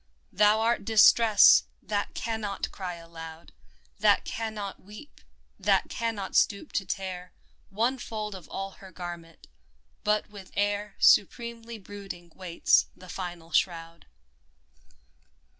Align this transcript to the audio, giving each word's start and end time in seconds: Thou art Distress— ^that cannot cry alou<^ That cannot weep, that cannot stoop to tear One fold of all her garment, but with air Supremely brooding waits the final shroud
Thou 0.31 0.61
art 0.61 0.83
Distress— 0.83 1.65
^that 1.91 2.15
cannot 2.15 2.71
cry 2.71 2.95
alou<^ 2.97 3.49
That 3.99 4.25
cannot 4.25 4.79
weep, 4.81 5.21
that 5.59 5.89
cannot 5.91 6.35
stoop 6.35 6.71
to 6.71 6.87
tear 6.87 7.33
One 7.69 7.99
fold 7.99 8.33
of 8.33 8.47
all 8.49 8.71
her 8.81 8.91
garment, 8.91 9.45
but 10.03 10.27
with 10.31 10.49
air 10.55 10.95
Supremely 10.97 11.77
brooding 11.77 12.31
waits 12.35 12.87
the 12.95 13.09
final 13.09 13.51
shroud 13.51 14.07